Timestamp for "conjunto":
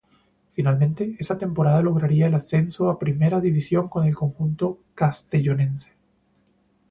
4.15-4.79